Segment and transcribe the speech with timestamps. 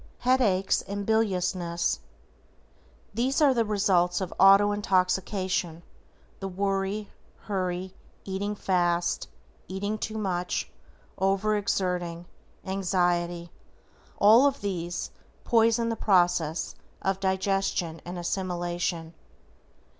[0.21, 1.99] =HEADACHES AND BILIOUSNESS:=
[3.13, 5.83] These are the results of AUTO INTOXICATION,
[6.39, 7.93] the worry, hurry,
[8.25, 9.27] eating fast,
[9.67, 10.71] eating too much,
[11.19, 12.25] over exerting,
[12.65, 13.51] anxiety,
[14.17, 15.11] all of these
[15.43, 16.73] poison the process
[17.03, 19.13] of digestion and assimilation.